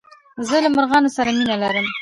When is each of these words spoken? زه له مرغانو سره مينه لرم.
زه 0.47 0.55
له 0.63 0.69
مرغانو 0.75 1.09
سره 1.17 1.29
مينه 1.37 1.55
لرم. 1.61 1.87